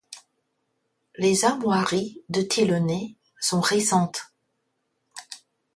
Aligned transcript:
Les 1.15 1.45
armoiries 1.45 2.23
de 2.29 2.41
Tillenay 2.41 3.17
sont 3.39 3.61
récentes. 3.61 4.33